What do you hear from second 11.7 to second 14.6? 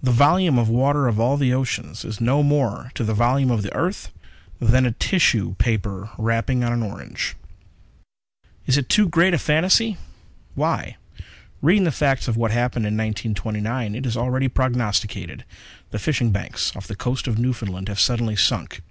the facts of what happened in 1929, it is already